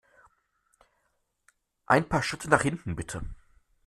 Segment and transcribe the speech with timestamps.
[1.85, 3.21] Ein paar Schritte nach hinten, bitte!